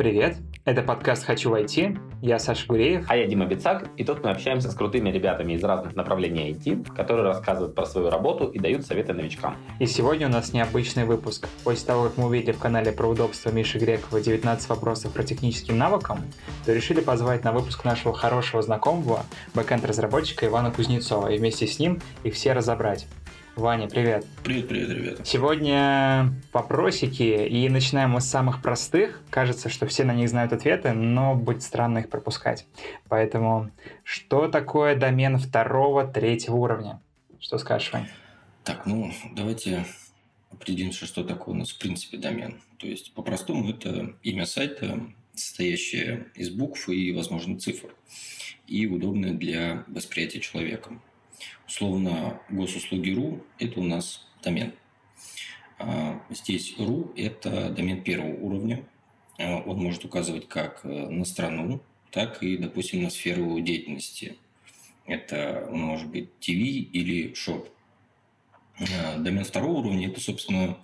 [0.00, 1.94] Привет, это подкаст «Хочу войти».
[2.22, 3.04] Я Саша Гуреев.
[3.08, 6.94] А я Дима Бицак, и тут мы общаемся с крутыми ребятами из разных направлений IT,
[6.96, 9.58] которые рассказывают про свою работу и дают советы новичкам.
[9.78, 11.48] И сегодня у нас необычный выпуск.
[11.64, 15.76] После того, как мы увидели в канале про удобство Миши Грекова 19 вопросов про техническим
[15.76, 16.20] навыкам,
[16.64, 22.00] то решили позвать на выпуск нашего хорошего знакомого, бэкэнд-разработчика Ивана Кузнецова, и вместе с ним
[22.24, 23.06] их все разобрать.
[23.56, 24.24] Ваня, привет.
[24.44, 25.24] Привет, привет, ребята.
[25.24, 29.20] Сегодня вопросики, и начинаем мы с самых простых.
[29.28, 32.66] Кажется, что все на них знают ответы, но будет странно их пропускать.
[33.08, 33.70] Поэтому,
[34.04, 37.00] что такое домен второго, третьего уровня?
[37.40, 38.08] Что скажешь, Вань?
[38.64, 39.84] Так, ну, давайте
[40.50, 42.60] определимся, что такое у нас в принципе домен.
[42.78, 45.00] То есть, по-простому, это имя сайта,
[45.34, 47.88] состоящее из букв и, возможно, цифр,
[48.66, 51.02] и удобное для восприятия человеком.
[51.66, 54.74] Условно, госуслуги.ру– это у нас домен.
[55.78, 58.84] А, здесь .ru– это домен первого уровня.
[59.38, 61.80] А, он может указывать как э, на страну,
[62.10, 64.36] так и, допустим, на сферу деятельности.
[65.06, 67.68] Это может быть ТВ или шоп.
[68.78, 70.78] А, домен второго уровня– это, собственно,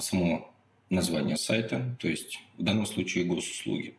[0.00, 0.50] само
[0.90, 3.94] название сайта, то есть в данном случае госуслуги.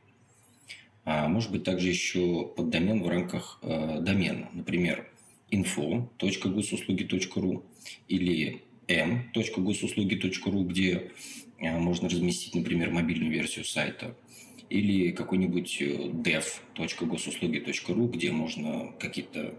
[1.05, 4.49] А может быть также еще поддомен в рамках э, домена.
[4.53, 5.09] Например,
[5.51, 7.63] info.госуслуги.ру
[8.07, 11.11] или m.госуслуги.ру, где
[11.59, 14.15] э, можно разместить, например, мобильную версию сайта,
[14.69, 19.53] или какой-нибудь э, dev.госуслуги.ру, где можно какие-то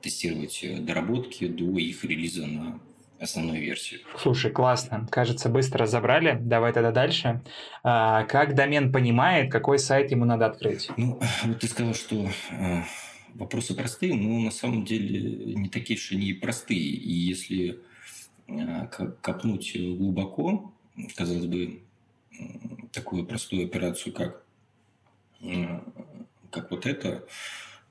[0.00, 2.80] тестировать э, доработки до их релиза на
[3.20, 4.00] основную версию.
[4.16, 5.08] Слушай, классно.
[5.10, 6.38] Кажется, быстро разобрали.
[6.40, 7.42] Давай тогда дальше.
[7.82, 10.88] А, как домен понимает, какой сайт ему надо открыть?
[10.96, 12.28] Ну, вот ты сказал, что
[13.34, 16.80] вопросы простые, но на самом деле не такие уж они простые.
[16.80, 17.80] И если
[18.48, 20.72] а, копнуть глубоко,
[21.14, 21.82] казалось бы,
[22.92, 24.44] такую простую операцию, как,
[26.50, 27.26] как вот это,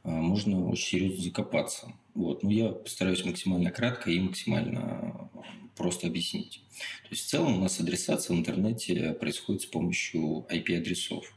[0.04, 1.94] а, можно очень серьезно закопаться.
[2.14, 2.44] Вот.
[2.44, 5.30] Но я постараюсь максимально кратко и максимально
[5.76, 6.64] просто объяснить.
[7.03, 11.31] То есть в целом у нас адресация в интернете происходит с помощью IP-адресов.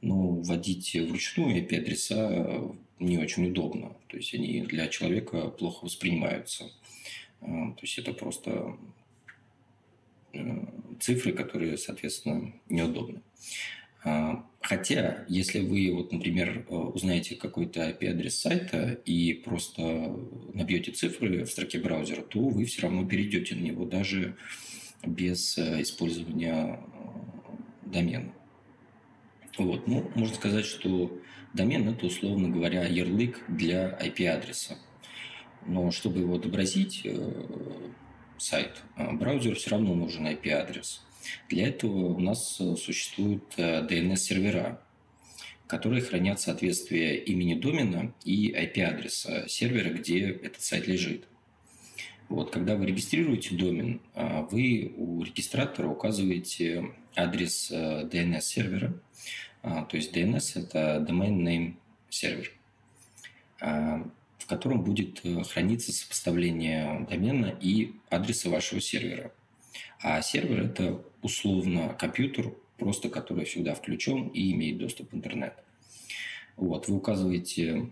[0.00, 3.96] Но вводить вручную IP-адреса не очень удобно.
[4.08, 6.70] То есть они для человека плохо воспринимаются.
[7.40, 8.76] А, то есть это просто
[10.32, 10.64] э,
[11.00, 13.22] цифры, которые, соответственно, неудобны.
[14.04, 20.16] А, хотя, если вы, вот, например, э, узнаете какой-то IP-адрес сайта и просто
[20.54, 24.36] набьете цифры в строке браузера, то вы все равно перейдете на него даже
[25.04, 26.80] без э, использования
[27.84, 28.32] домена.
[29.58, 29.88] Вот.
[29.88, 31.20] Ну, можно сказать, что
[31.52, 34.78] домен– это, условно говоря, ярлык для IP-адреса.
[35.66, 37.32] Но чтобы его отобразить, э,
[38.38, 41.04] сайт, э, браузеру все равно нужен IP-адрес.
[41.48, 44.80] Для этого у нас э, существуют DNS-сервера,
[45.66, 51.24] которые хранят соответствие имени домена и IP-адреса сервера, где этот сайт лежит.
[52.28, 54.02] Вот, когда вы регистрируете домен,
[54.50, 58.94] вы у регистратора указываете адрес DNS-сервера,
[59.62, 61.74] то есть DNS– это Domain Name
[62.10, 62.48] Server,
[63.60, 64.08] а,
[64.38, 69.32] в котором будет э, храниться сопоставление домена и адреса вашего сервера.
[70.00, 75.54] А сервер– это условно компьютер, просто который всегда включен и имеет доступ в интернет.
[76.56, 77.90] Вот, вы указываете,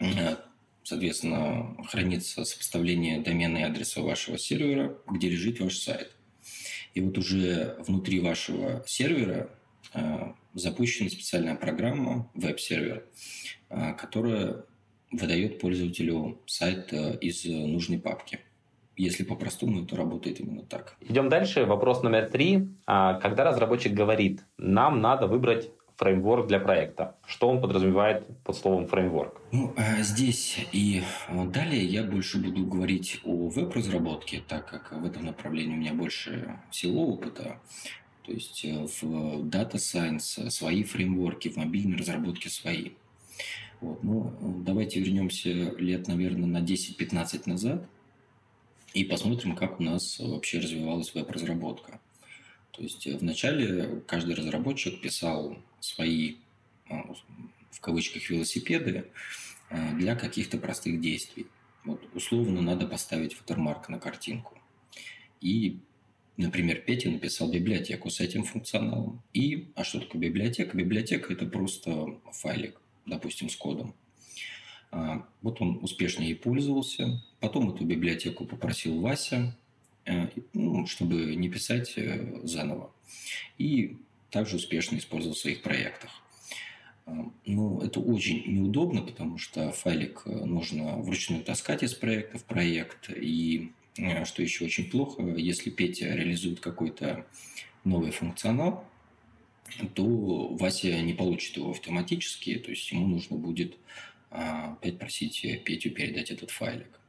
[0.00, 0.36] э,
[0.82, 6.12] соответственно, хранится сопоставление домена и адреса вашего сервера, где лежит ваш сайт.
[6.94, 9.50] И вот уже внутри вашего сервера
[9.94, 13.04] э, запущена специальная программа, веб-сервер,
[13.68, 14.64] а, которая
[15.10, 18.40] выдает пользователю сайт э, из нужной папки.
[18.96, 20.96] Если по-простому, это работает именно так.
[21.00, 21.64] Идем дальше.
[21.64, 22.68] Вопрос номер три.
[22.86, 27.16] А, когда разработчик говорит, нам надо выбрать фреймворк для проекта.
[27.26, 29.40] Что он подразумевает под словом фреймворк?
[29.52, 31.02] Ну, а здесь и
[31.52, 36.58] далее я больше буду говорить о веб-разработке, так как в этом направлении у меня больше
[36.70, 37.60] всего опыта.
[38.24, 39.02] То есть э, в
[39.44, 42.92] Data Science свои фреймворки, в мобильной разработке свои.
[43.80, 44.02] Вот.
[44.02, 47.86] Ну, давайте вернемся лет, наверное, на 10-15 назад
[48.94, 52.00] и посмотрим, как у нас вообще развивалась веб-разработка.
[52.70, 56.36] То есть э, вначале каждый разработчик писал свои,
[56.88, 56.94] э,
[57.70, 59.10] в кавычках, велосипеды
[59.94, 61.46] для каких-то простых действий.
[61.84, 64.56] Вот, условно надо поставить watermark на картинку.
[65.40, 65.78] И
[66.36, 69.22] Например, Петя написал библиотеку с этим функционалом.
[69.32, 70.76] И, а что такое библиотека?
[70.76, 73.94] Библиотека– это просто файлик, допустим, с кодом.
[74.90, 77.22] А, вот он успешно ей пользовался.
[77.38, 79.56] Потом эту библиотеку попросил Вася,
[80.06, 82.92] э, ну, чтобы не писать э, заново.
[83.56, 83.98] И
[84.30, 86.10] также успешно использовал в своих проектах.
[87.44, 93.10] Ну, это очень неудобно, потому что файлик нужно вручную таскать из проекта в проект.
[93.10, 93.72] И
[94.24, 97.26] что еще очень плохо, если Петя реализует какой-то
[97.84, 98.84] новый функционал,
[99.94, 103.76] то Вася не получит его автоматически, то есть ему нужно будет
[104.30, 107.00] опять просить Петю передать этот файлик.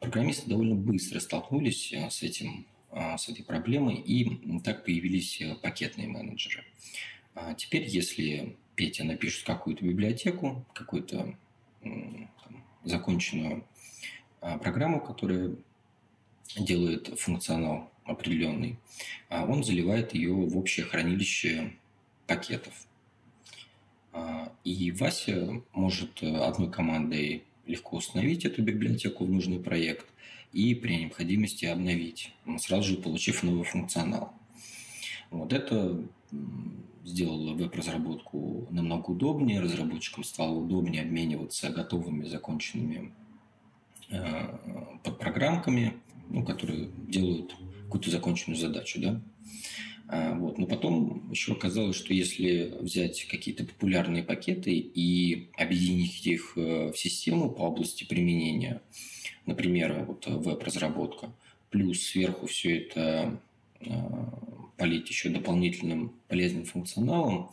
[0.00, 5.54] Программисты довольно быстро столкнулись э, с, этим, э, с этой проблемой, и так появились э,
[5.54, 6.64] пакетные менеджеры.
[7.34, 11.36] А теперь, если Петя напишет какую-то библиотеку, какую-то
[12.84, 13.64] законченную а,
[14.62, 15.54] программу, которая
[16.56, 18.78] делает функционал определенный,
[19.28, 21.72] а он заливает ее в общее хранилище
[22.26, 22.72] пакетов.
[24.64, 30.06] И Вася может одной командой легко установить эту библиотеку в нужный проект
[30.52, 34.32] и при необходимости обновить, сразу же получив новый функционал.
[35.30, 36.00] Вот это
[37.04, 43.12] сделало веб-разработку намного удобнее, разработчикам стало удобнее обмениваться готовыми законченными
[44.10, 45.94] э, подпрограммками,
[46.28, 47.54] ну, которые делают
[47.84, 49.20] какую-то законченную задачу, да.
[50.08, 50.58] А, вот.
[50.58, 56.98] Но потом еще оказалось, что если взять какие-то популярные пакеты и объединить их э, в
[56.98, 58.82] систему по области применения,
[59.46, 61.32] например, вот веб-разработка,
[61.70, 63.40] плюс сверху все это
[63.80, 63.86] э,
[64.76, 67.50] полить еще дополнительным полезным функционалом,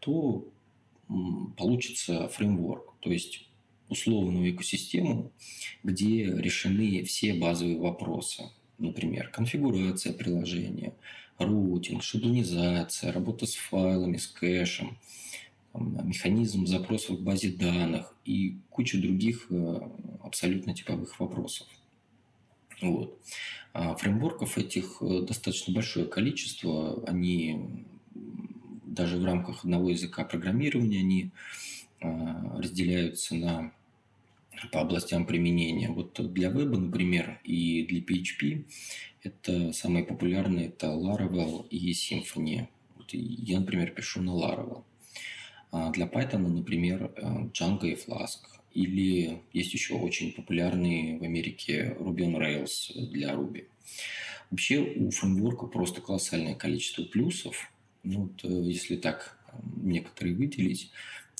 [0.00, 0.46] то
[1.56, 3.43] получится фреймворк, то есть
[3.88, 5.32] условную экосистему,
[5.82, 8.50] где решены все базовые вопросы.
[8.78, 10.94] Например, конфигурация приложения,
[11.38, 14.98] роутинг, шаблонизация, работа с файлами, с кэшем,
[15.74, 19.80] механизм запросов в базе данных и куча других э,
[20.22, 21.66] абсолютно типовых вопросов.
[22.80, 23.18] Вот.
[23.72, 27.02] А фреймворков этих э, достаточно большое количество.
[27.08, 27.84] Они
[28.84, 31.30] даже в рамках одного языка программирования они
[32.58, 33.72] разделяются на
[34.72, 35.88] по областям применения.
[35.88, 38.64] Вот для веба, например, и для PHP
[39.22, 42.68] это самые популярные это Laravel и Symfony.
[42.96, 44.84] Вот я, например, пишу на Laravel.
[45.72, 48.38] А для Python, например, э, Django и Flask.
[48.74, 53.66] Или есть еще очень популярные в Америке Ruby on Rails для Ruby.
[54.50, 57.72] Вообще у фреймворка просто колоссальное количество плюсов.
[58.02, 60.90] Ну, вот, э, если так э, некоторые выделить,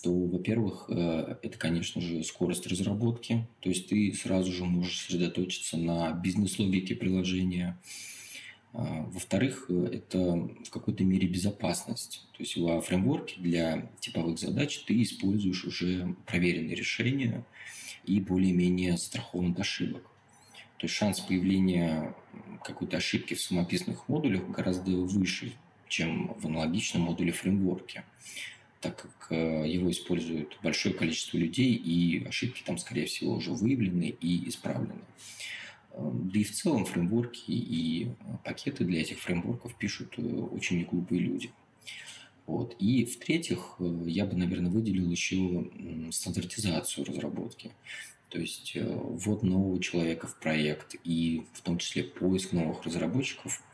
[0.05, 3.47] то, во-первых, э, это, конечно же, скорость разработки.
[3.61, 7.81] То есть ты сразу же можешь сосредоточиться на бизнес-логике приложения.
[8.75, 12.27] А, во-вторых, э, это в какой-то мере безопасность.
[12.33, 17.47] То есть во фреймворке для типовых задач ты используешь уже проверенные решения
[18.05, 20.03] и более-менее страхован от ошибок.
[20.77, 22.15] То есть шанс появления
[22.63, 25.55] какой-то ошибки в самописных модулях гораздо выше,
[25.89, 28.05] чем в аналогичном модуле фреймворке
[28.85, 34.15] так как э, его использует большое количество людей, и ошибки там, скорее всего, уже выявлены
[34.21, 35.01] и исправлены.
[35.93, 38.09] Эм, да и в целом фреймворки и
[38.45, 41.51] пакеты для этих фреймворков пишут э, очень неглупые люди.
[42.47, 42.77] Вот.
[42.79, 45.71] И в-третьих, э, я бы, наверное, выделил еще
[46.11, 47.71] стандартизацию разработки.
[48.29, 53.63] То есть ввод нового человека в проект и в том числе поиск новых разработчиков–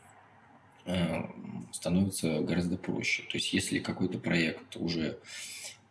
[1.71, 3.23] становится гораздо проще.
[3.23, 5.19] То есть, если какой-то проект уже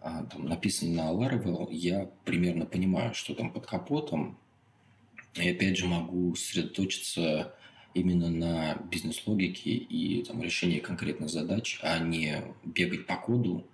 [0.00, 4.38] а, там, написан на Laravel, я примерно понимаю, что там под капотом,
[5.34, 7.54] и опять же могу сосредоточиться
[7.94, 13.64] именно на бизнес-логике и там, решении конкретных задач, а не бегать по коду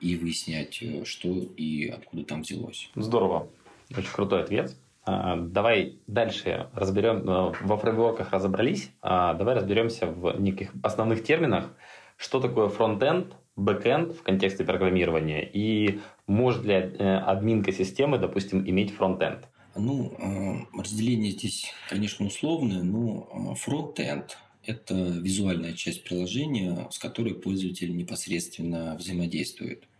[0.00, 2.90] и выяснять, э, что и откуда там взялось.
[2.94, 3.48] Здорово.
[3.90, 4.76] Очень крутой ответ.
[5.06, 11.72] А, давай дальше разберем, э, во фреймворках разобрались, а давай разберемся в неких основных терминах,
[12.16, 15.48] что такое фронтенд, бэкенд в контексте программирования?
[15.48, 19.46] И может ли э, админка системы, допустим, иметь фронтенд?
[19.76, 27.96] Ну, э, разделение здесь, конечно, условное, но фронтенд– это визуальная часть приложения, с которой пользователь
[27.96, 29.84] непосредственно взаимодействует–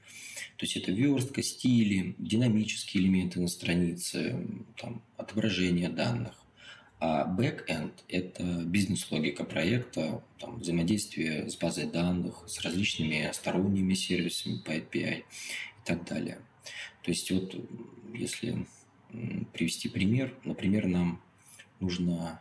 [0.56, 4.46] то есть это верстка, стили, динамические элементы на странице,
[4.76, 6.34] там, отображение данных.
[6.98, 14.70] А back-end– это бизнес-логика проекта, там, взаимодействие с базой данных, с различными сторонними сервисами по
[14.70, 15.24] API и
[15.84, 16.38] так далее.
[17.02, 17.54] То есть вот
[18.14, 18.66] если
[19.52, 21.22] привести пример, например, нам
[21.80, 22.40] нужно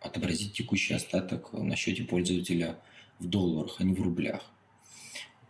[0.00, 2.78] отобразить текущий остаток на счете пользователя
[3.18, 4.53] в долларах, а не в рублях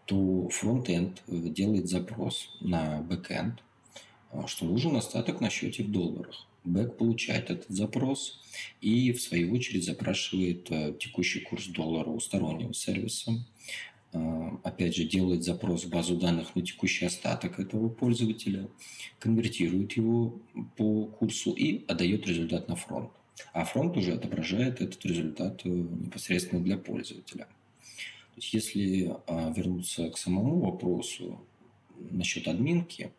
[0.06, 3.62] то фронтенд э, делает запрос на бэкенд,
[4.32, 6.46] э, что нужен остаток на счете в долларах.
[6.64, 8.40] Бэк получает этот запрос
[8.80, 13.32] и, в свою очередь, запрашивает э, текущий курс доллара у стороннего сервиса.
[14.62, 18.68] опять же, делает запрос в базу данных на текущий остаток этого пользователя,
[19.18, 20.38] конвертирует его
[20.76, 23.10] по курсу и отдает результат на фронт.
[23.52, 27.48] А фронт уже отображает этот результат непосредственно для пользователя.
[28.34, 31.40] То есть, если а, вернуться к самому вопросу
[32.10, 33.12] насчет админки,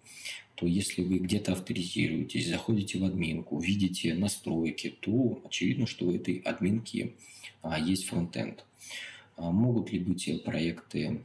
[0.55, 6.38] то если вы где-то авторизируетесь, заходите в админку, видите настройки, то очевидно, что у этой
[6.39, 7.13] админки
[7.62, 8.65] а, есть фронтенд.
[9.38, 11.24] А могут ли быть проекты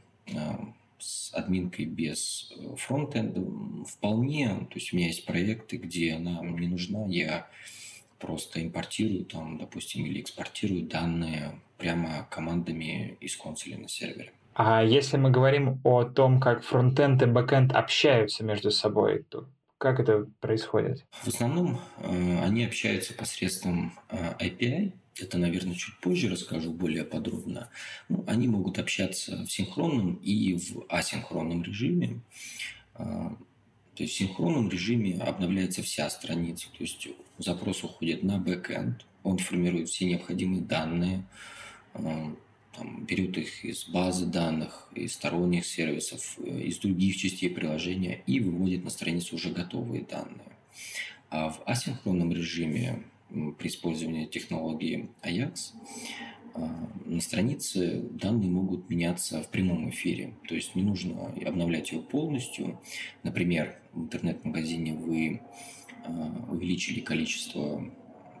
[0.97, 3.41] с админкой без э, фронтенда?
[3.85, 4.47] Вполне.
[4.69, 7.05] То есть у меня есть проекты, где она не нужна.
[7.07, 7.47] Я
[8.19, 14.31] просто импортирую там, допустим, или экспортирую данные прямо командами из консоли на сервере.
[14.53, 19.47] А если мы говорим о том, как фронтенд и бэкенд общаются между собой, то
[19.77, 21.03] как это происходит?
[21.11, 24.91] В основном э, они общаются посредством э, API.
[25.19, 27.69] Это, наверное, чуть позже расскажу более подробно.
[28.07, 32.21] Ну, они могут общаться в синхронном и в асинхронном режиме.
[32.95, 33.29] Э,
[33.95, 36.67] то есть в синхронном режиме обновляется вся страница.
[36.77, 37.07] То есть
[37.39, 44.25] запрос уходит на бэкэнд, он формирует все необходимые данные, э, там, берет их из базы
[44.25, 50.03] данных, из сторонних сервисов, э, из других частей приложения и выводит на страницу уже готовые
[50.03, 50.51] данные.
[51.29, 53.03] А в асинхронном режиме
[53.57, 55.73] при использовании технологии Ajax
[56.53, 60.33] а, на странице данные могут меняться в прямом эфире.
[60.47, 62.79] То есть не нужно обновлять его полностью.
[63.23, 65.41] Например, в интернет-магазине вы
[66.03, 67.89] а, увеличили количество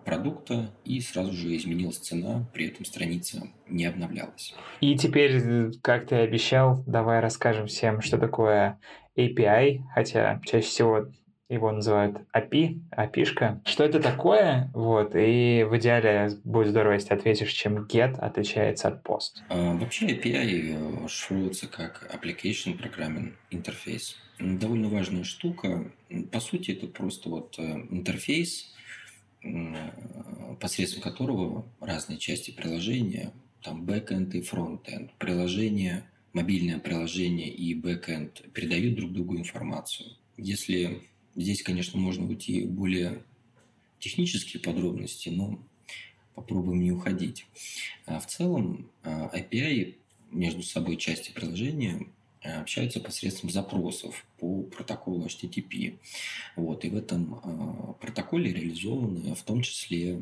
[0.03, 4.53] продукта и сразу же изменилась цена, при этом страница не обновлялась.
[4.79, 8.79] И теперь, как ты обещал, давай расскажем всем, что такое
[9.17, 11.07] API, хотя чаще всего
[11.51, 13.61] его называют API, API-шка.
[13.65, 14.71] Что это такое?
[14.73, 19.41] Вот, и в идеале будет здорово, если ответишь, чем GET отличается от POST.
[19.49, 24.15] А, вообще API шифруется как Application Programming Interface.
[24.39, 25.91] Довольно важная штука.
[26.31, 28.73] По сути, это просто вот э, интерфейс,
[30.59, 38.95] посредством которого разные части приложения, там бэкэнд и фронтенд, приложение, мобильное приложение и бэкэнд передают
[38.95, 40.09] друг другу информацию.
[40.37, 41.01] Если
[41.35, 43.23] Здесь, конечно, можно уйти в более
[43.99, 45.59] технические подробности, но
[46.35, 47.45] попробуем не уходить.
[48.05, 49.95] А в целом а, API
[50.31, 52.07] между собой части приложения
[52.41, 55.99] общаются посредством запросов по протоколу HTTP.
[56.55, 60.21] Вот, и в этом протоколе реализованы в том числе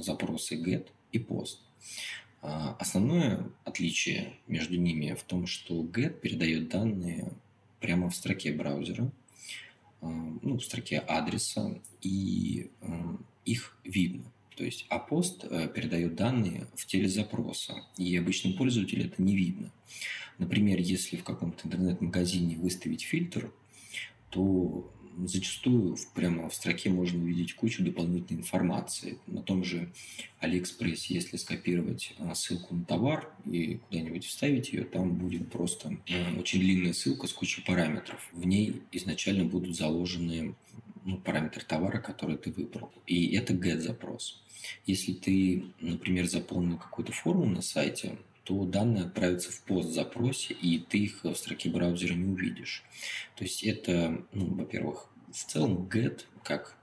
[0.00, 1.58] запросы GET и POST.
[2.40, 7.32] Основное отличие между ними в том, что GET передает данные
[7.80, 9.10] прямо в строке браузера,
[10.02, 10.06] Э,
[10.42, 12.86] ну, в строке адреса, и э,
[13.44, 14.31] их видно.
[14.56, 19.70] То есть апост э, передает данные в теле запроса, и обычным пользователю это не видно.
[20.38, 23.52] Например, если в каком-то интернет-магазине выставить фильтр,
[24.30, 24.90] то
[25.24, 29.18] зачастую прямо в строке можно увидеть кучу дополнительной информации.
[29.26, 29.92] На том же
[30.40, 36.38] Алиэкспрессе, если скопировать а, ссылку на товар и куда-нибудь вставить ее, там будет просто а,
[36.38, 38.28] очень длинная ссылка с кучей параметров.
[38.32, 40.54] В ней изначально будут заложены
[41.04, 42.92] ну, параметры товара, который ты выбрал.
[43.06, 44.42] И это get-запрос.
[44.86, 50.98] Если ты, например, заполнил какую-то форму на сайте, то данные отправятся в пост-запросе, и ты
[50.98, 52.82] их в строке браузера не увидишь.
[53.36, 56.76] То есть это, ну, во-первых, в целом get, как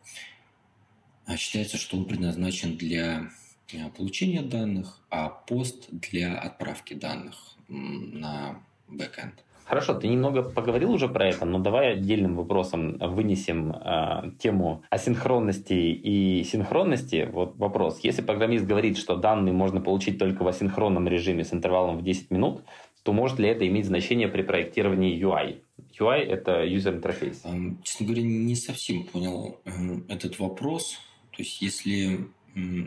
[1.25, 3.29] а, считается, что он предназначен для
[3.73, 9.33] а, получения данных, а пост для отправки данных на backend.
[9.69, 15.73] Хорошо, ты немного поговорил уже про это, но давай отдельным вопросом вынесем э, тему асинхронности
[15.73, 17.29] и синхронности.
[17.31, 17.99] Вот вопрос.
[18.01, 22.31] Если программист говорит, что данные можно получить только в асинхронном режиме с интервалом в 10
[22.31, 22.63] минут,
[23.03, 25.61] то может ли это иметь значение при проектировании UI?
[25.99, 27.77] UI– это user interface.
[27.83, 29.59] Честно говоря, не совсем понял
[30.07, 30.97] этот вопрос.
[31.29, 32.27] То есть, если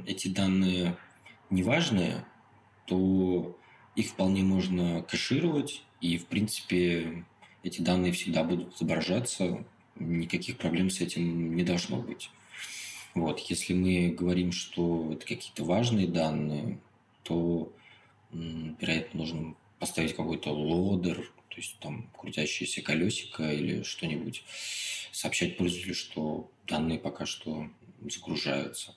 [0.09, 0.97] эти данные
[1.49, 2.25] не важные,
[2.87, 3.57] то
[3.95, 7.25] их вполне можно кэшировать, и, в принципе,
[7.63, 9.65] эти данные всегда будут отображаться,
[9.97, 12.31] никаких проблем с этим не должно быть.
[13.15, 13.41] Вот.
[13.41, 16.79] Если мы говорим, что это какие-то важные данные,
[17.23, 17.73] то,
[18.33, 24.45] вероятно, нужно поставить какой-то лодер, то есть там крутящееся колесико или что-нибудь,
[25.13, 27.69] сообщать пользователю, что данные пока что
[28.09, 28.95] загружаются.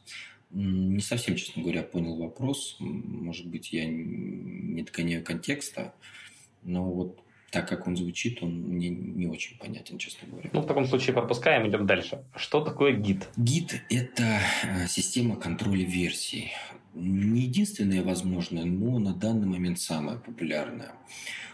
[0.55, 2.77] Не совсем, честно говоря, понял вопрос.
[2.79, 5.93] Может быть, я не догоняю контекста.
[6.63, 7.19] Но вот
[7.51, 10.49] так как он звучит, он мне не очень понятен, честно говоря.
[10.53, 12.23] Ну, в таком случае пропускаем, идем дальше.
[12.37, 13.27] Что такое гид?
[13.35, 16.53] Гид– это э, система контроля версий.
[16.93, 20.93] Не единственная возможная, но на данный момент самая популярная.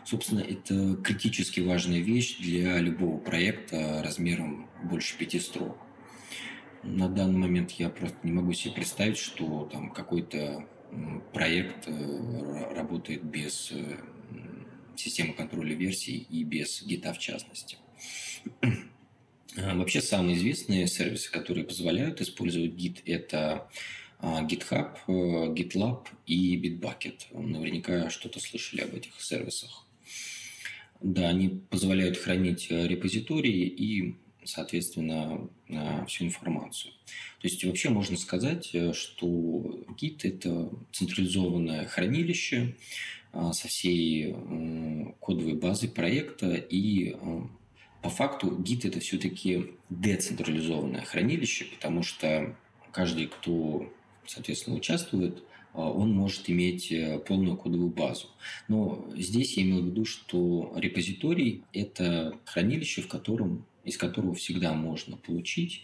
[0.06, 5.78] Собственно, это критически важная вещь для любого проекта размером больше пяти строк.
[6.84, 10.66] На данный момент я просто не могу себе представить, что там какой-то
[11.34, 13.98] проект э, работает без э,
[14.96, 17.78] системы контроля версий и без гита в частности.
[19.58, 23.70] А, вообще самые известные сервисы, которые позволяют использовать гит, это
[24.18, 25.12] а, GitHub, э,
[25.54, 27.38] GitLab и Bitbucket.
[27.38, 29.86] Наверняка что-то слышали об этих сервисах.
[31.02, 35.48] Да, они позволяют хранить репозитории и соответственно,
[36.08, 36.94] всю информацию.
[37.42, 42.76] То есть вообще можно сказать, э, что Git– это централизованное хранилище
[43.34, 44.36] а, со всей
[45.20, 47.42] кодовой базой проекта, и э,
[48.02, 52.56] по факту Git– это все-таки децентрализованное хранилище, потому что
[52.92, 53.92] каждый, кто,
[54.28, 55.44] соответственно, участвует,
[55.74, 58.28] он может иметь э, полную кодовую базу.
[58.68, 64.74] Но здесь я имел в виду, что репозиторий– это хранилище, в котором из которого всегда
[64.74, 65.84] можно получить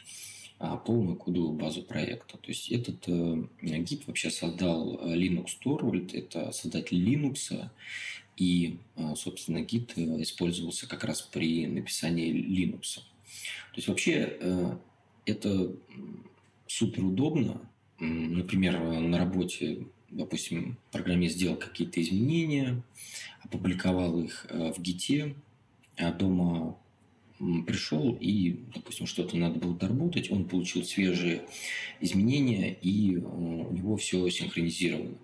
[0.59, 2.37] а, полную кодовую базу проекта.
[2.37, 7.69] То есть этот э, гид вообще создал э, Linux Torvald, это создатель Linux,
[8.37, 12.95] и, э, собственно, гид использовался как раз при написании Linux.
[12.95, 14.79] То есть вообще
[15.25, 15.75] это
[16.65, 17.61] супер удобно.
[17.99, 22.81] Например, на работе, допустим, программист сделал какие-то изменения,
[23.43, 25.35] опубликовал их в гите,
[25.97, 26.77] а дома
[27.65, 31.46] пришел и, допустим, что-то надо было доработать, он получил свежие
[32.01, 35.17] изменения, и э, у него все синхронизировано.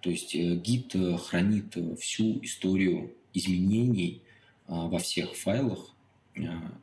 [0.00, 4.22] То есть э, гид э, хранит всю историю изменений
[4.66, 5.94] во всех файлах,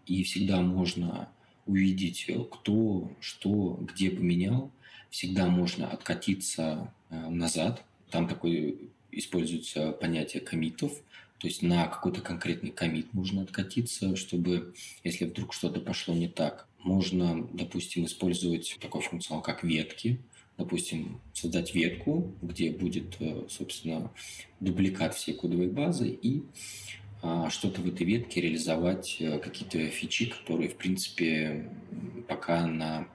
[0.08, 1.30] и всегда можно
[1.68, 4.72] увидеть, кто, что, где поменял.
[5.12, 7.84] Всегда можно откатиться назад.
[8.10, 8.74] Там такое
[9.12, 10.94] используется понятие комитов–
[11.46, 14.74] то есть на какой-то конкретный комит можно откатиться, чтобы,
[15.04, 20.20] если вдруг что-то пошло не так, можно, допустим, использовать такой функционал, как ветки.
[20.58, 24.12] Допустим, создать ветку, где будет, э, собственно,
[24.60, 26.42] дубликат всей кодовой базы и
[27.22, 31.70] а, что-то в этой ветке реализовать, э, какие-то фичи, которые, в принципе,
[32.28, 33.08] пока на,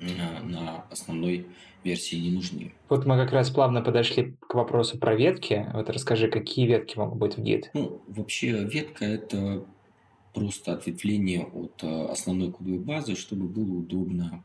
[0.00, 1.46] на, основной
[1.84, 2.72] версии не нужны.
[2.88, 5.66] Вот мы как раз плавно подошли к вопросу про ветки.
[5.72, 7.70] Вот расскажи, какие ветки могут быть в гид?
[7.74, 9.64] Ну, вообще ветка– это
[10.34, 14.44] просто ответвление от э, основной кодовой базы, чтобы было удобно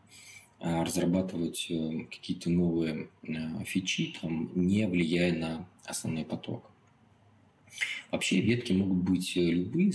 [0.59, 3.09] э, разрабатывать э, какие-то новые
[3.65, 6.69] фичи, там, не влияя на основной поток.
[8.11, 9.91] Вообще ветки могут быть любые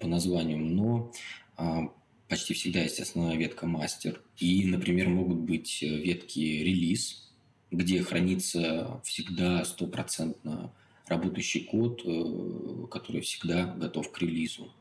[0.00, 1.12] по названию, но
[1.56, 1.90] а,
[2.28, 4.20] почти всегда есть основная ветка мастер.
[4.38, 7.30] И, например, могут быть э, ветки релиз,
[7.70, 10.72] где хранится всегда стопроцентно
[11.06, 14.72] работающий код, э, который всегда готов к релизу.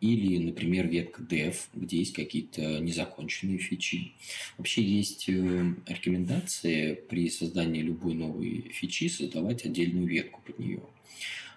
[0.00, 4.12] Или, например, ветка dev, где есть какие-то незаконченные фичи.
[4.58, 10.82] Вообще есть э, рекомендации при создании любой новой фичи создавать отдельную ветку под нее.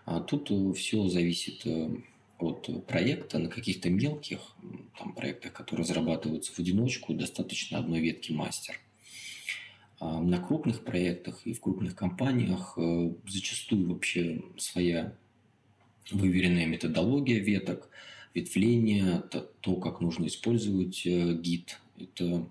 [0.05, 1.65] А тут все зависит
[2.39, 4.39] от проекта на каких-то мелких
[4.97, 8.79] там, проектах, которые разрабатываются в одиночку, достаточно одной ветки мастер.
[9.99, 15.15] А на крупных проектах и в крупных компаниях э, зачастую вообще своя
[16.11, 17.89] выверенная методология веток,
[18.35, 19.23] ветвление,
[19.61, 21.79] то, как нужно использовать э, гид.
[21.99, 22.47] Это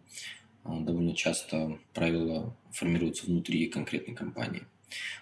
[0.64, 4.64] а, довольно часто правила формируются внутри конкретной компании.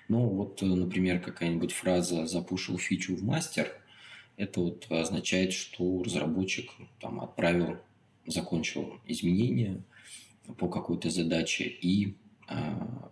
[0.08, 3.70] Но вот, э, например, какая-нибудь фраза «запушил фичу в мастер»–
[4.36, 6.70] это вот означает, что разработчик
[7.00, 7.78] там, отправил,
[8.26, 9.82] закончил изменения
[10.58, 12.14] по какой-то задаче и
[12.48, 12.54] э,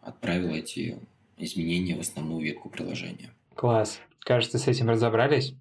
[0.02, 0.98] отправил эти
[1.37, 3.30] изменения в основную ветку приложения.
[3.54, 4.00] Класс.
[4.20, 5.54] Кажется, с этим разобрались.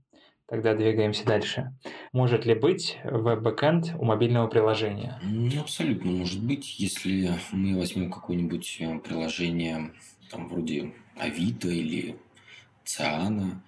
[0.48, 1.74] Тогда двигаемся дальше.
[2.12, 5.18] Может ли быть веб-бэкэнд у мобильного приложения?
[5.24, 6.78] Ну, абсолютно может быть.
[6.78, 9.92] Если мы возьмем какое-нибудь э, приложение
[10.30, 12.18] там, вроде Авито или
[12.84, 13.64] Циана,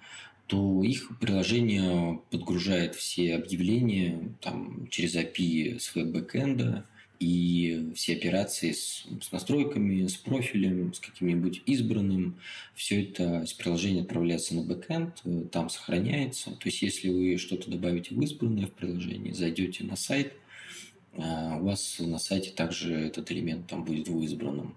[0.46, 6.86] то их приложение подгружает все объявления там, через API с веб-бэкэнда,
[7.20, 12.38] и все операции с, с настройками, с профилем, с каким-нибудь избранным,
[12.74, 16.50] все это из приложения отправляется на бэкэнд, э, там сохраняется.
[16.50, 20.34] То есть, если вы что-то добавите в избранное в приложение, зайдете на сайт,
[21.12, 21.20] э,
[21.60, 24.76] у вас на сайте также этот элемент там будет в избранном.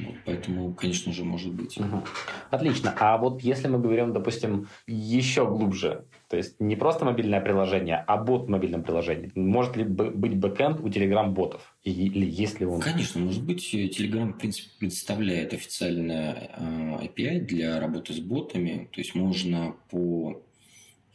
[0.00, 1.78] Вот, поэтому, конечно же, может быть.
[1.78, 2.02] Угу.
[2.50, 2.94] Отлично.
[2.98, 8.16] А вот если мы говорим, допустим, еще глубже, то есть не просто мобильное приложение, а
[8.16, 11.74] бот в мобильном приложении, может ли быть бэкэнд у Telegram-ботов?
[11.82, 12.80] Или есть ли он?
[12.80, 13.74] Конечно, может быть.
[13.74, 18.88] Telegram, в принципе, предоставляет официальное э, API для работы с ботами.
[18.92, 20.42] То есть можно по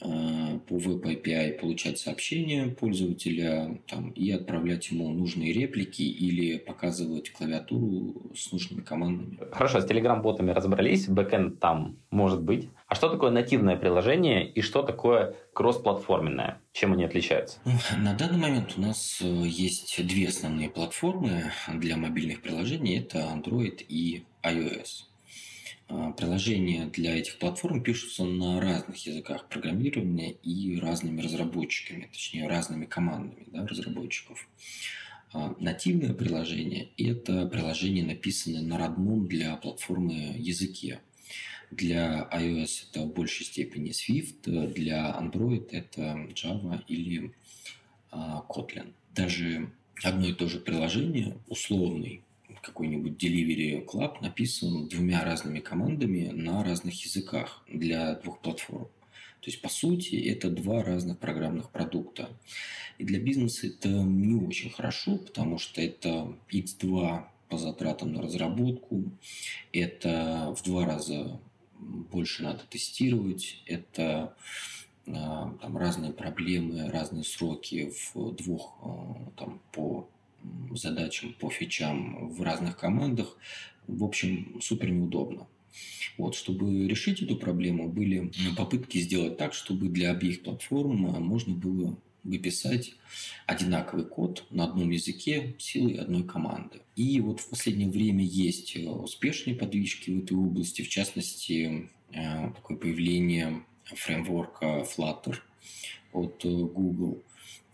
[0.01, 8.31] по Web API получать сообщения пользователя там, и отправлять ему нужные реплики или показывать клавиатуру
[8.35, 9.37] с нужными командами.
[9.51, 12.69] Хорошо, с Telegram-ботами разобрались, бэкэнд там может быть.
[12.87, 16.59] А что такое нативное приложение и что такое кроссплатформенное?
[16.73, 17.59] Чем они отличаются?
[17.97, 22.99] На данный момент у нас э, есть две основные платформы для мобильных приложений.
[22.99, 25.10] Это Android и iOS.
[25.93, 32.85] А, приложения для этих платформ пишутся на разных языках программирования и разными разработчиками, точнее разными
[32.85, 34.47] командами да, разработчиков.
[35.33, 41.01] А, нативное приложение– это приложение, написанное на родном для платформы языке.
[41.71, 47.33] Для iOS это в большей степени Swift, для Android это Java или
[48.11, 48.93] а, Kotlin.
[49.13, 49.69] Даже
[50.01, 52.23] одно и то же приложение, условный
[52.71, 58.85] какой-нибудь Delivery Club написан двумя разными командами на разных языках для двух платформ.
[59.41, 62.29] То есть, по сути, это два разных программных продукта.
[62.97, 69.03] И для бизнеса это не очень хорошо, потому что это X2 по затратам на разработку,
[69.73, 71.39] это в два раза
[71.79, 74.35] больше надо тестировать, это
[75.07, 80.07] а, там, разные проблемы, разные сроки в двух а, там, по
[80.75, 83.37] задачам, по фичам в разных командах.
[83.87, 85.47] В общем, супер неудобно.
[86.17, 91.97] Вот, чтобы решить эту проблему, были попытки сделать так, чтобы для обеих платформ можно было
[92.23, 92.93] выписать
[93.47, 96.81] одинаковый код на одном языке силой одной команды.
[96.95, 102.77] И вот в последнее время есть успешные подвижки в этой области, в частности, э, такое
[102.77, 105.37] появление фреймворка Flutter
[106.13, 107.23] от Google.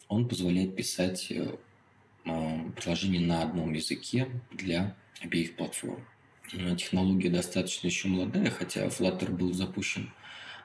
[0.07, 1.57] Он позволяет писать э, Э,
[2.75, 6.05] приложение на одном языке для обеих платформ.
[6.53, 10.13] Э, технология достаточно еще молодая, хотя Flutter был запущен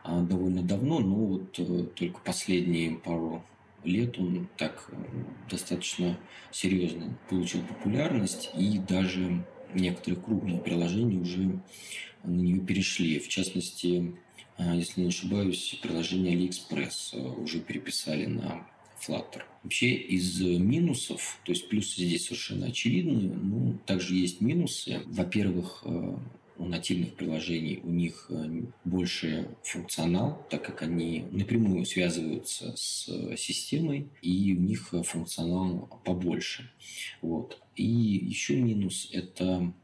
[0.05, 1.53] э, довольно давно, но вот
[1.94, 3.44] только последние пару
[3.85, 4.90] лет он так
[5.51, 6.18] достаточно
[6.53, 9.44] серьезно получил популярность, и даже
[9.75, 11.61] некоторые крупные приложения уже
[12.22, 13.18] на нее перешли.
[13.18, 14.16] В частности,
[14.59, 18.64] если не ошибаюсь, приложение AliExpress уже переписали на
[19.07, 19.43] Flutter.
[19.62, 25.01] Вообще из минусов, то есть плюсы здесь совершенно очевидны, но также есть минусы.
[25.07, 26.17] Во-первых, э,
[26.59, 34.09] у нативных приложений у них э, больше функционал, так как они напрямую связываются с системой,
[34.21, 36.71] и у них функционал побольше.
[37.21, 37.61] Вот.
[37.75, 39.75] И еще минус– это ну,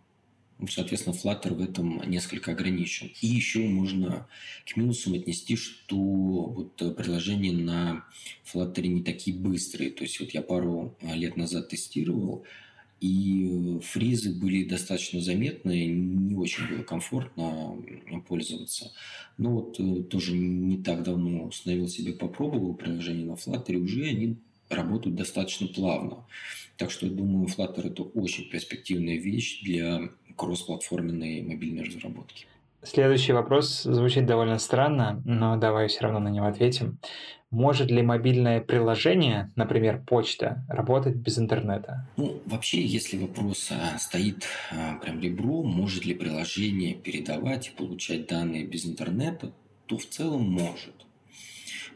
[0.67, 3.13] соответственно, Flutter в этом несколько ограничен.
[3.21, 4.27] И еще можно
[4.67, 8.05] к минусам отнести, что вот приложения на
[8.53, 9.91] Flutter не такие быстрые.
[9.91, 12.45] То есть вот я пару а, лет назад тестировал,
[13.01, 17.77] и фризы были достаточно заметные, не очень было комфортно
[18.27, 18.93] пользоваться.
[19.37, 24.05] Но вот э, тоже не так давно установил себе, попробовал приложение на Flutter, и уже
[24.05, 24.37] они
[24.69, 26.27] работают достаточно плавно.
[26.79, 32.47] Так что думаю, Flutter это очень перспективная вещь для кроссплатформенной мобильной разработки.
[32.85, 37.01] Следующий вопрос звучит довольно странно, но давай все равно на него ответим.
[37.51, 42.07] Может ли мобильное приложение, например, почта, работать без интернета?
[42.17, 48.29] Ну, вообще, если вопрос а, стоит а, прям ребром, может ли приложение передавать и получать
[48.29, 49.51] данные без интернета,
[49.87, 50.95] то в целом может.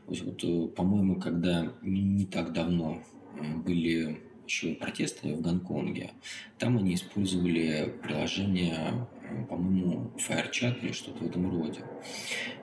[0.07, 3.03] Вот, э, по-моему, когда не так давно
[3.39, 4.21] э, были
[4.53, 6.11] еще протесты в Гонконге,
[6.59, 11.81] там они использовали приложение, э, по-моему, FireChat или что-то в этом роде.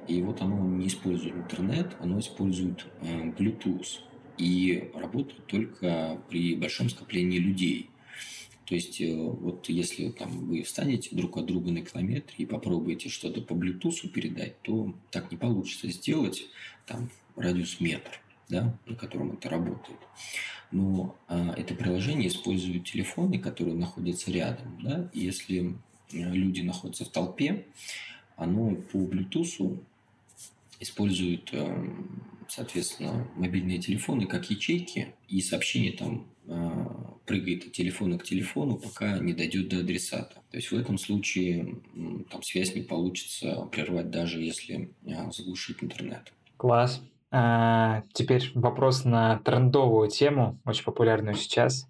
[0.07, 4.01] И вот оно не использует интернет, оно использует э, Bluetooth
[4.37, 7.89] и работает только при большом скоплении людей.
[8.65, 13.09] То есть, э, вот если там, вы встанете друг от друга на километр и попробуете
[13.09, 16.45] что-то по Bluetooth передать, то так не получится сделать
[16.85, 19.99] там радиус метр, да, на котором это работает
[20.71, 24.79] но а, это приложение использует телефоны, которые находятся рядом.
[24.83, 25.09] Да?
[25.13, 25.75] Если
[26.11, 27.65] э, люди находятся в толпе,
[28.35, 29.83] оно по Bluetooth
[30.79, 31.87] использует, э,
[32.47, 36.85] соответственно, мобильные телефоны как ячейки, и сообщение там э,
[37.25, 40.35] прыгает от телефона к телефону, пока не дойдет до адресата.
[40.51, 41.77] То есть в этом случае
[42.29, 44.91] там связь не получится прервать, даже если
[45.31, 46.31] заглушить интернет.
[46.57, 47.01] Класс.
[47.31, 51.87] А, теперь вопрос на трендовую тему, очень популярную сейчас.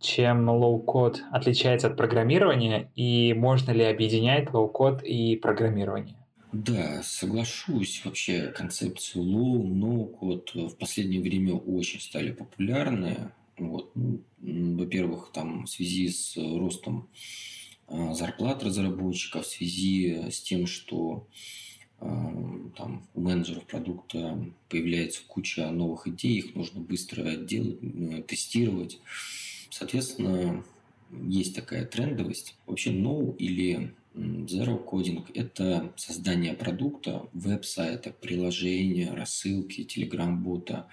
[0.00, 6.16] чем low-code отличается от программирования и можно ли объединять low-code и программирование?
[6.52, 8.02] Да, соглашусь.
[8.04, 13.32] Вообще концепции low, no code в последнее время очень стали популярны.
[13.58, 13.90] Вот.
[13.94, 14.22] Ну,
[14.76, 17.08] во-первых, там в связи с ростом
[17.88, 21.26] а, зарплат разработчиков, в связи с тем, что
[22.76, 24.38] там у менеджеров продукта
[24.68, 29.00] появляется куча новых идей, их нужно быстро делать, э, тестировать.
[29.70, 30.64] Соответственно,
[31.10, 32.56] есть такая трендовость.
[32.66, 40.86] Вообще, no или Zero кодинг– это создание продукта, веб-сайта, приложения, рассылки, телеграм-бота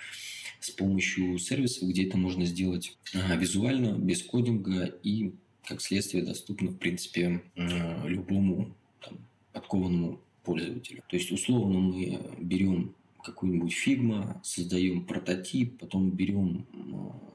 [0.59, 5.33] с помощью сервисов, где это можно сделать визуально, без кодинга и,
[5.65, 9.19] как следствие, доступно, в принципе, любому там,
[9.53, 11.03] подкованному пользователю.
[11.07, 16.65] То есть, условно, мы берем какую-нибудь Figma, создаем прототип, потом берем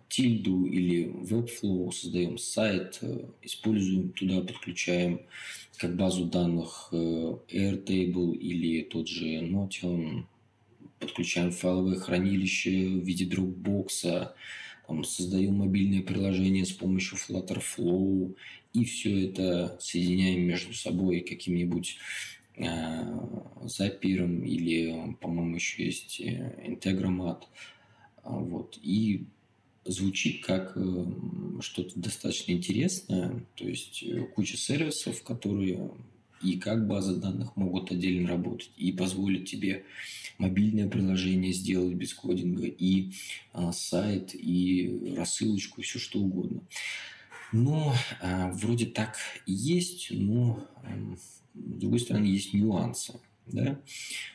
[0.08, 5.20] тильду или Webflow, создаем сайт, э, используем туда, подключаем
[5.76, 6.96] как базу данных э,
[7.48, 10.24] Airtable или тот же Notion,
[11.00, 14.30] подключаем файловое хранилище в виде Dropbox,
[15.04, 18.34] создаем мобильное приложение с помощью Flutterflow,
[18.72, 27.42] и все это соединяем между собой каким-нибудь э, Zapier или, по-моему, еще есть Integromat.
[28.22, 28.78] Вот.
[28.82, 29.26] И
[29.84, 31.04] звучит как э,
[31.60, 35.90] что-то достаточно интересное, то есть э, куча сервисов, которые
[36.42, 39.84] и как базы данных могут отдельно работать, и позволить тебе
[40.38, 43.12] мобильное приложение сделать без кодинга, и
[43.52, 46.62] а, сайт, и рассылочку, все что угодно.
[47.52, 49.16] Но а, вроде так
[49.46, 51.16] и есть, но а,
[51.56, 53.20] с другой стороны есть нюансы.
[53.46, 53.80] Да?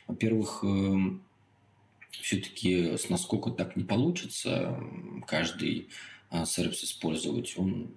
[0.06, 0.96] Во-первых, э,
[2.20, 4.80] все-таки с насколько так не получится
[5.26, 5.88] каждый
[6.30, 7.90] а, сервис использовать, он,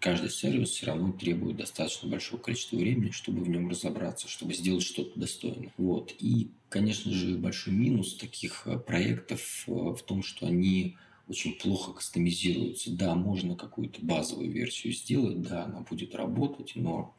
[0.00, 4.82] каждый сервис все равно требует достаточно большого количества времени, чтобы в нем разобраться, чтобы сделать
[4.82, 5.72] что-то достойное.
[5.76, 6.12] Вот.
[6.18, 10.96] И, конечно же, большой минус таких а, проектов а, в том, что они
[11.28, 12.90] очень плохо кастомизируются.
[12.96, 17.16] Да, можно какую-то базовую версию сделать, да, она будет работать, но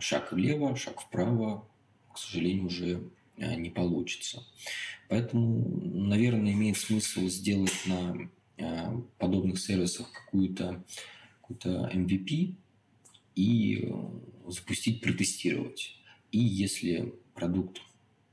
[0.00, 1.66] шаг влево, шаг вправо,
[2.12, 3.02] к сожалению, уже
[3.36, 4.44] не получится.
[5.08, 10.84] Поэтому, наверное, имеет смысл сделать на э, подобных сервисах какую-то
[11.40, 12.54] какую MVP
[13.34, 15.96] и э, запустить, протестировать.
[16.32, 17.80] И если продукт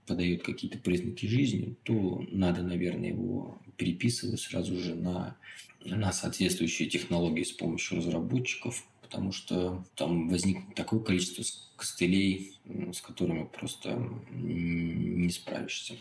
[0.05, 5.35] подает какие-то признаки жизни, то надо, наверное, его переписывать сразу же на,
[5.83, 11.43] на соответствующие технологии с помощью разработчиков, потому что там возникнет такое количество
[11.75, 12.59] костылей,
[12.93, 15.95] с которыми просто не справишься.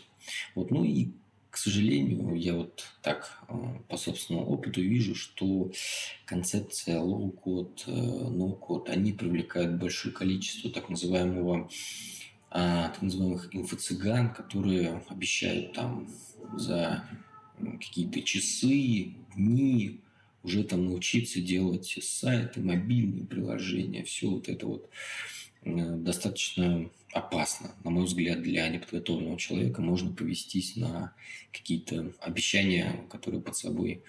[0.53, 0.69] Вот.
[0.69, 1.09] Ну и,
[1.49, 3.53] к сожалению, я вот так э,
[3.89, 5.71] по собственному опыту вижу, что
[6.25, 11.67] концепция low-code, э, no-code, они привлекают большое количество так называемого
[12.51, 16.07] а, так называемых инфо-цыган, которые обещают там
[16.53, 17.05] за
[17.79, 19.99] какие-то часы, дни
[20.43, 24.89] уже там научиться делать сайты, мобильные приложения, все вот это вот
[25.63, 27.75] Э, достаточно опасно.
[27.83, 31.13] На мой взгляд, для неподготовленного человека можно повестись на
[31.51, 34.03] какие-то обещания, которые под собой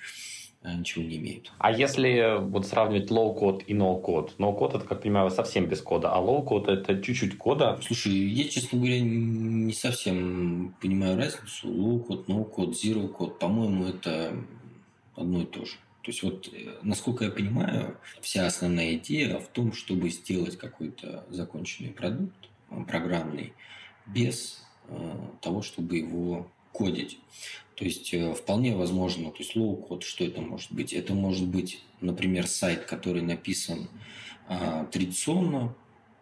[0.65, 1.53] ничего не имеют.
[1.59, 4.35] А если вот сравнивать low-код и no-код?
[4.39, 7.79] No-код это, как понимаю, совсем без кода, а low-код это чуть-чуть кода.
[7.83, 11.69] Слушай, я, честно говоря, не совсем понимаю разницу.
[11.69, 13.39] Low-code, no-code, zero-code.
[13.39, 14.37] По-моему, это
[15.17, 15.77] одно и то же.
[16.03, 21.25] То есть вот, э, насколько я понимаю, вся основная идея в том, чтобы сделать какой-то
[21.29, 23.53] законченный продукт э, программный
[24.07, 27.19] без э, того, чтобы его кодить.
[27.75, 30.93] То есть вполне возможно, то есть low-code, что это может быть?
[30.93, 33.89] Это может быть, например, сайт, который написан
[34.47, 35.75] а, традиционно,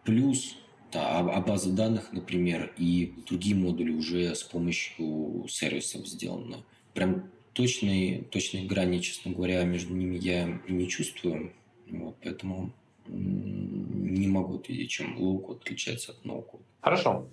[0.04, 0.56] плюс
[0.92, 6.58] да, а, а база данных, например, и другие модули уже с помощью сервисов сделаны.
[6.94, 11.52] Прям точной, точной грани, честно говоря, между ними я не чувствую.
[11.88, 12.72] Вот, поэтому
[13.06, 16.62] не могу ответить, чем low-code отличается от no-code.
[16.80, 17.26] Хорошо.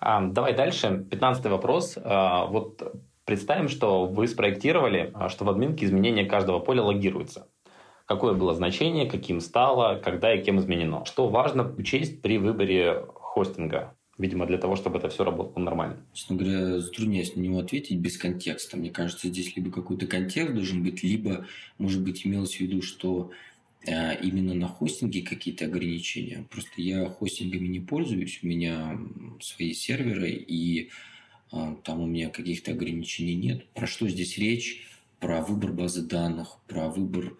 [0.00, 1.06] А, давай дальше.
[1.10, 1.96] Пятнадцатый вопрос.
[2.02, 7.48] А, вот представим, что вы спроектировали, а, что в админке изменение каждого поля логируется.
[8.06, 11.04] Какое было значение, каким стало, когда и кем изменено.
[11.06, 13.96] Что важно учесть при выборе хостинга?
[14.18, 15.96] Видимо, для того, чтобы это все работало нормально.
[16.12, 18.76] Честно говоря, затрудняюсь на него ответить без контекста.
[18.76, 21.46] Мне кажется, здесь либо какой-то контекст должен быть, либо,
[21.78, 23.30] может быть, имелось в виду, что
[23.86, 26.46] именно на хостинге какие-то ограничения.
[26.50, 28.98] Просто я хостингами не пользуюсь, у меня
[29.40, 30.90] свои серверы, и
[31.52, 33.66] э, там у меня каких-то ограничений нет.
[33.74, 34.86] Про что здесь речь?
[35.20, 37.36] Про выбор базы данных, про выбор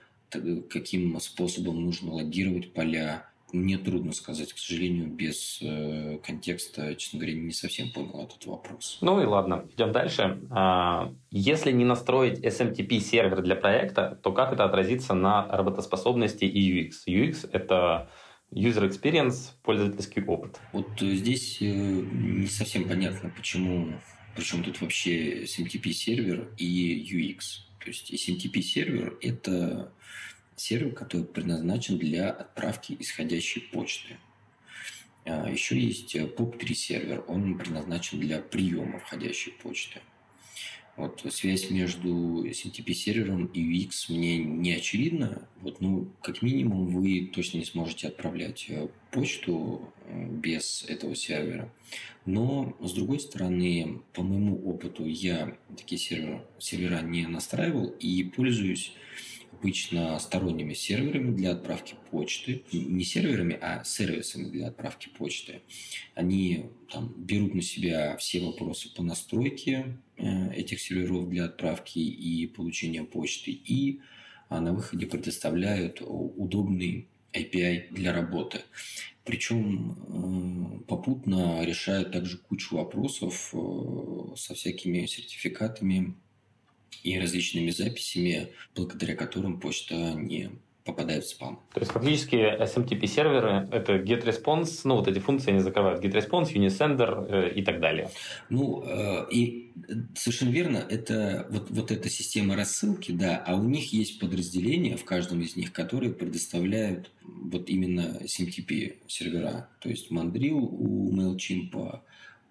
[0.70, 7.35] каким способом нужно логировать поля, мне трудно сказать, к сожалению, без э, контекста, честно говоря,
[7.35, 8.99] не совсем понял этот вопрос.
[9.01, 10.40] Ну и ладно, идем дальше.
[10.51, 16.88] А, если не настроить SMTP сервер для проекта, то как это отразится на работоспособности и
[16.88, 16.93] UX?
[17.07, 18.11] UX— это
[18.51, 20.61] user experience, пользовательский опыт.
[20.73, 23.95] Вот здесь э, не совсем понятно, почему,
[24.37, 27.64] причем тут вообще SMTP сервер и UX.
[27.85, 29.93] То есть SMTP сервер— это
[30.57, 34.17] сервер, который предназначен для отправки исходящей почты.
[35.25, 40.01] А, Еще есть POP3 сервер, он предназначен для приема входящей почты.
[40.97, 45.49] Вот связь между SMTP сервером и UX мне не очевидна.
[45.61, 51.69] Вот, ну, как минимум, вы точно не сможете отправлять э, почту э, без этого сервера.
[52.27, 58.93] Но, с другой стороны, по моему опыту, я такие сервера, сервера не настраивал и пользуюсь
[59.59, 62.64] обычно сторонними серверами для отправки почты.
[62.73, 65.62] Не серверами, а сервисами для отправки почты.
[66.14, 72.47] Они там, берут на себя все вопросы по настройке э, этих серверов для отправки и
[72.47, 73.51] получения почты.
[73.51, 74.01] И
[74.49, 78.61] а, на выходе предоставляют удобный API для работы.
[79.25, 86.14] Причем э, попутно решают также кучу вопросов э, со всякими сертификатами
[87.02, 90.50] и различными записями, благодаря которым почта не
[90.85, 91.61] попадает в спам.
[91.72, 97.26] То есть фактически SMTP серверы это GetResponse, ну вот эти функции они закрывают GetResponse, Unisender
[97.26, 98.11] э, и так далее.
[98.50, 99.72] Ну э, и
[100.14, 105.04] совершенно верно, это вот, вот эта система рассылки, да, а у них есть подразделения в
[105.07, 109.70] каждом из них, которые предоставляют вот именно SMTP сервера.
[109.80, 112.00] То есть Mandrill у MailChimp,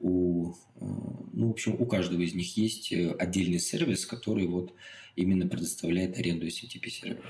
[0.03, 0.85] у, э,
[1.33, 4.73] ну, в общем, у каждого из них есть э, отдельный сервис, который вот
[5.15, 7.23] именно предоставляет аренду SMTP сервера.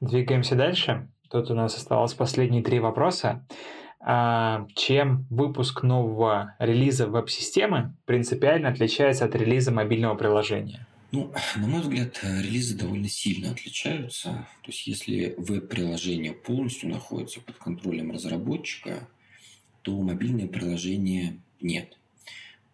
[0.00, 1.08] Двигаемся дальше.
[1.30, 3.46] Тут у нас осталось последние три вопроса.
[4.00, 10.86] А, чем выпуск нового релиза веб-системы принципиально отличается от релиза мобильного приложения?
[11.10, 14.46] Ну, на мой взгляд, релизы довольно сильно отличаются.
[14.62, 19.08] То есть, если веб-приложение полностью находится под контролем разработчика,
[19.80, 21.98] то мобильное приложение нет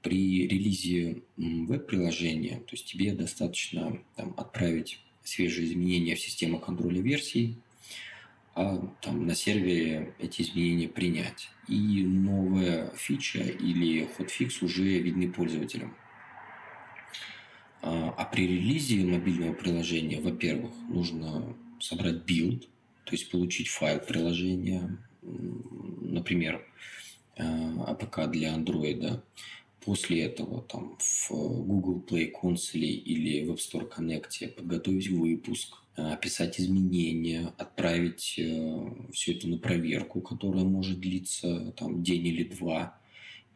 [0.05, 7.57] при релизе веб-приложения, то есть тебе достаточно там, отправить свежие изменения в систему контроля версий,
[8.55, 11.49] а там на сервере эти изменения принять.
[11.69, 15.97] И новая фича или хотфикс уже видны пользователям.
[17.81, 22.69] А, а при релизе мобильного приложения, во-первых, нужно собрать билд,
[23.05, 26.63] то есть получить файл приложения, например,
[27.39, 29.23] APK а для Android,
[29.85, 36.03] После этого там в Google Play консоли или в App Store Connect подготовить выпуск, э,
[36.03, 42.99] описать изменения, отправить э, все это на проверку, которая может длиться там день или два.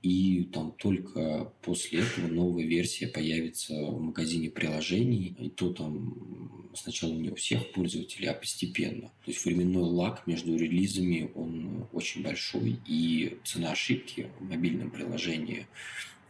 [0.03, 5.35] И там только после этого новая версия появится в магазине приложений.
[5.41, 9.11] И то там сначала не у всех пользователей, а постепенно.
[9.25, 12.79] То есть временной лаг между релизами, он очень большой.
[12.87, 15.67] И цена ошибки в мобильном приложении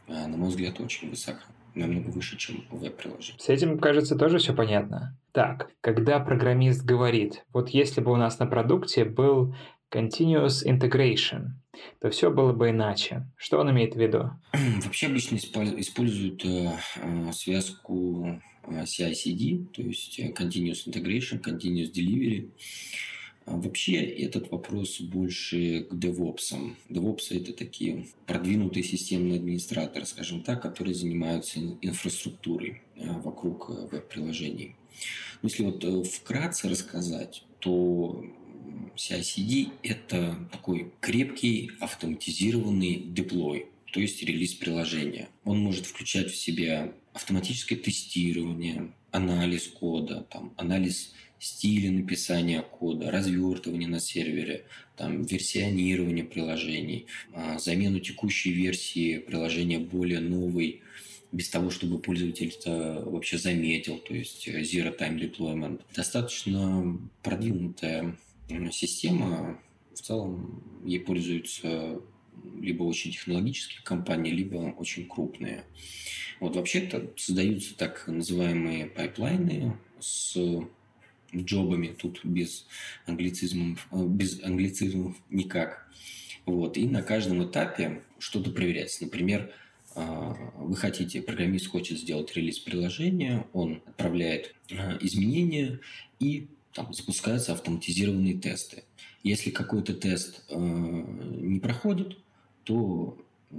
[0.08, 1.42] на мой взгляд, очень высока
[1.74, 3.40] намного выше, чем в веб-приложении.
[3.40, 5.16] С этим, кажется, тоже все понятно.
[5.32, 9.54] Так, когда программист говорит, вот если бы у нас на продукте был
[9.92, 11.50] continuous integration,
[12.00, 13.26] то все было бы иначе.
[13.36, 14.30] Что он имеет в виду?
[14.84, 22.50] Вообще обычно используют э, э, связку э, CI-CD, то есть continuous integration, continuous delivery.
[23.50, 26.74] А вообще этот вопрос больше к DevOps.
[26.90, 34.76] DevOps– это такие продвинутые системные администраторы, скажем так, которые занимаются инфраструктурой э, вокруг э, веб-приложений.
[35.42, 38.22] Если вот э, вкратце рассказать, то
[38.96, 45.30] CI-CD– это такой крепкий автоматизированный деплой, то есть релиз приложения.
[45.44, 53.88] Он может включать в себя автоматическое тестирование, анализ кода, там, анализ стиля написания кода, развертывание
[53.88, 54.64] на сервере,
[54.96, 60.82] там, версионирование приложений, а, замену текущей версии приложения более новой,
[61.30, 65.82] без того, чтобы пользователь это вообще заметил, то есть Zero Time Deployment.
[65.94, 68.16] Достаточно продвинутая
[68.72, 69.60] система,
[69.94, 72.00] в целом ей пользуются
[72.60, 75.64] либо очень технологические компании, либо очень крупные.
[76.40, 80.36] Вот вообще-то создаются так называемые пайплайны с
[81.34, 82.66] джобами, тут без
[83.06, 85.88] англицизмов, э, без англицизмов никак.
[86.46, 86.76] Вот.
[86.76, 89.04] И на каждом этапе что-то проверяется.
[89.04, 89.52] Например,
[89.94, 95.80] э, вы хотите, программист хочет сделать релиз приложения, он отправляет э, изменения,
[96.20, 98.84] и там запускаются автоматизированные тесты.
[99.22, 102.18] Если какой-то тест э, не проходит,
[102.64, 103.18] то
[103.50, 103.54] э,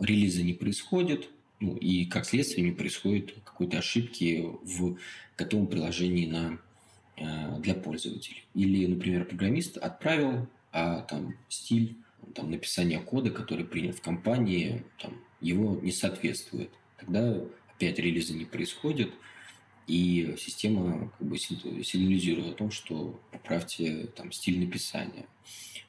[0.00, 1.28] релиза не происходит,
[1.60, 4.98] ну, и как следствие не происходит какой-то ошибки в
[5.38, 6.58] готовом приложении на,
[7.16, 8.44] для пользователей.
[8.54, 11.96] Или, например, программист отправил, а там стиль
[12.34, 16.70] там, написания кода, который принят в компании, там, его не соответствует.
[16.98, 17.40] Тогда
[17.76, 19.12] опять релиза не происходит,
[19.86, 25.26] и система как бы сигнализирует о том, что поправьте там стиль написания,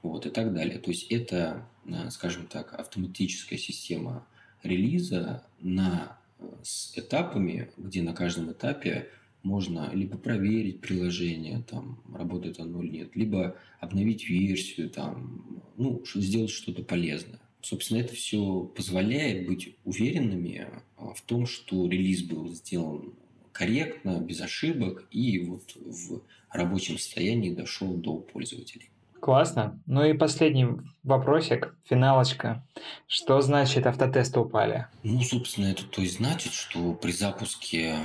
[0.02, 0.80] вот и так далее.
[0.80, 4.28] То есть это, э, скажем так, автоматическая система
[4.64, 9.10] релиза на э, с этапами, где на каждом этапе
[9.46, 16.50] можно либо проверить приложение, там, работает оно или нет, либо обновить версию, там, ну, сделать
[16.50, 17.40] что-то полезное.
[17.62, 20.68] Собственно, это все позволяет быть уверенными
[20.98, 23.14] а, в том, что релиз был сделан
[23.52, 26.22] корректно, без ошибок и вот в
[26.52, 28.90] рабочем состоянии дошел до пользователей.
[29.20, 29.80] Классно.
[29.88, 30.68] Ну и последний
[31.04, 32.64] вопросик, финалочка.
[33.08, 34.88] Что значит автотесты упали?
[35.04, 37.98] Ну, собственно, это то есть значит, что при запуске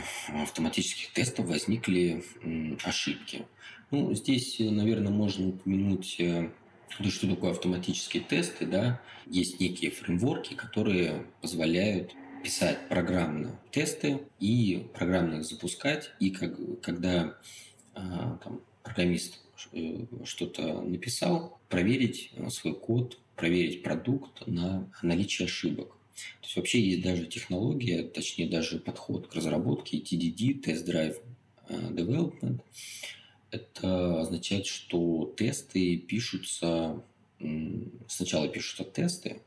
[0.42, 2.22] автоматических тестов возникли
[2.84, 3.46] ошибки.
[3.90, 6.50] Ну, здесь, наверное, можно упомянуть э,
[6.98, 9.00] то, что такое автоматические тесты, да.
[9.26, 16.10] Есть некие фреймворки, которые позволяют писать программно тесты и программно их запускать.
[16.20, 17.36] И как, когда
[17.94, 19.40] а, там, программист
[19.72, 25.96] э, что-то написал, проверить э, свой код, проверить продукт на наличие ошибок.
[26.40, 31.16] То есть вообще есть даже технология, точнее даже подход к разработке TDD, Test Drive
[31.68, 32.60] э, Development.
[33.50, 37.02] Это означает, что тесты пишутся,
[38.06, 39.40] сначала пишутся тесты,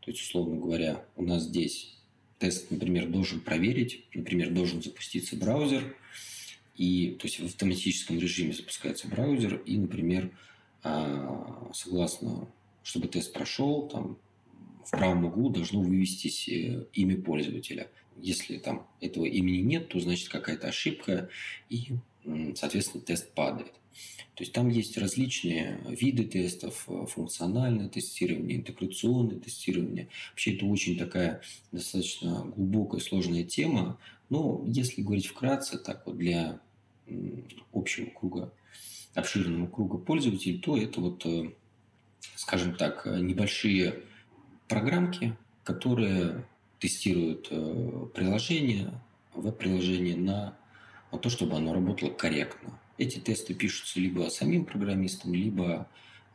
[0.00, 1.94] то есть, условно говоря, у нас здесь
[2.38, 5.96] тест, например, должен проверить, например, должен запуститься браузер,
[6.76, 10.30] и, то есть в автоматическом режиме запускается браузер, и, например,
[10.82, 12.48] а, согласно,
[12.88, 14.16] чтобы тест прошел, там
[14.82, 17.90] в правом углу должно вывестись э, имя пользователя.
[18.16, 21.28] Если там этого имени нет, то значит какая-то ошибка,
[21.68, 21.88] и,
[22.56, 23.74] соответственно, тест падает.
[24.36, 30.08] То есть там есть различные виды тестов, э, функциональное тестирование, интеграционное тестирование.
[30.30, 33.98] Вообще это очень такая достаточно глубокая, сложная тема.
[34.30, 36.58] Но если говорить вкратце, так вот для
[37.74, 38.50] общего круга,
[39.12, 41.52] обширного круга пользователей, то это вот, э,
[42.36, 44.02] скажем так, небольшие
[44.68, 46.44] программки, которые
[46.78, 49.00] тестируют э, приложение,
[49.34, 50.56] веб-приложение на,
[51.20, 52.78] то, чтобы оно работало корректно.
[52.98, 55.88] Эти тесты пишутся либо самим программистом, либо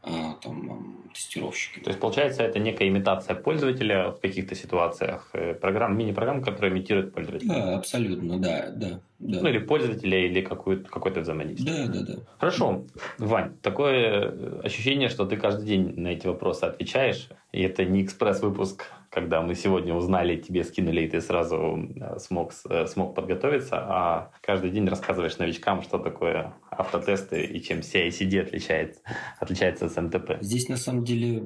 [0.04, 1.84] там, тестировщиками.
[1.84, 7.14] То есть, получается, это некая имитация пользователя в каких-то ситуациях, э, программ, мини-программ, которая имитирует
[7.14, 7.49] пользователя.
[7.49, 8.99] Да, абсолютно, да, да.
[9.20, 9.41] да.
[9.41, 11.88] Ну, или пользователя, или какое-то, какое-то взаимодействие.
[11.88, 12.14] Да, да, да.
[12.38, 12.86] Хорошо.
[13.18, 18.86] Вань, такое ощущение, что ты каждый день на эти вопросы отвечаешь, и это не экспресс-выпуск
[19.14, 24.32] когда мы сегодня узнали, тебе скинули, и ты сразу э, смог, э, смог подготовиться, а
[24.41, 29.01] каждый день рассказываешь новичкам, что такое автотесты и чем CI-CD отличается,
[29.39, 30.38] отличается от МТП.
[30.41, 31.43] Здесь на самом деле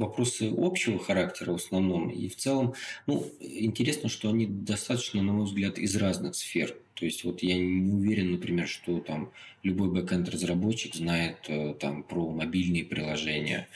[0.00, 2.08] вопросы общего характера в основном.
[2.10, 2.74] И в целом,
[3.06, 6.76] ну, интересно, что они достаточно, на мой взгляд, из разных сфер.
[6.94, 9.32] То есть вот я не уверен, например, что там
[9.62, 13.68] любой бэкенд разработчик знает э, там про мобильные приложения,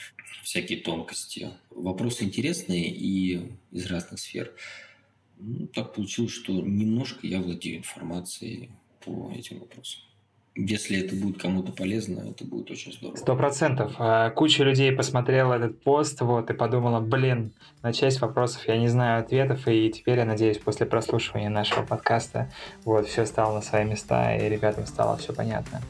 [0.43, 1.49] всякие тонкости.
[1.69, 4.53] Вопросы интересные и из разных сфер.
[5.37, 8.69] Ну, так получилось, что немножко я владею информацией
[9.03, 10.04] по этим вопросам
[10.55, 13.17] если это будет кому-то полезно, это будет очень здорово.
[13.17, 13.93] Сто процентов.
[13.99, 17.51] А, куча людей посмотрела этот пост вот, и подумала, блин,
[17.83, 22.49] на часть вопросов я не знаю ответов, и теперь я надеюсь, после прослушивания нашего подкаста
[22.85, 25.81] вот, все стало на свои места, и ребятам стало все понятно.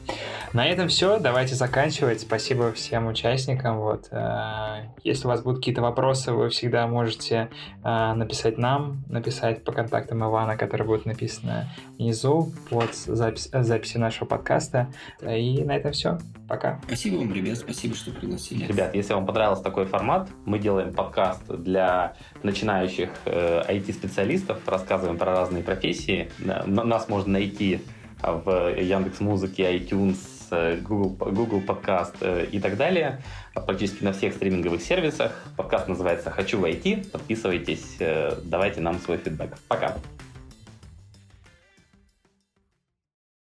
[0.52, 2.20] На этом все, давайте заканчивать.
[2.20, 3.78] Спасибо всем участникам.
[3.78, 4.08] Вот.
[4.10, 7.50] А, если у вас будут какие-то вопросы, вы всегда можете
[7.84, 14.26] а, написать нам, написать по контактам Ивана, которые будут написаны внизу под запись, записи нашего
[14.26, 14.88] подкаста подкаста.
[15.22, 16.18] И на этом все.
[16.48, 16.80] Пока.
[16.86, 18.66] Спасибо вам, ребят, спасибо, что пригласили.
[18.66, 25.32] Ребят, если вам понравился такой формат, мы делаем подкаст для начинающих э, IT-специалистов, рассказываем про
[25.32, 26.30] разные профессии.
[26.38, 27.80] Нас можно найти
[28.22, 30.18] в Яндекс Музыке, iTunes,
[30.50, 33.20] э, Google, Google подкаст э, и так далее.
[33.54, 35.32] Практически на всех стриминговых сервисах.
[35.56, 37.04] Подкаст называется «Хочу войти».
[37.12, 39.58] Подписывайтесь, э, давайте нам свой фидбэк.
[39.68, 39.96] Пока.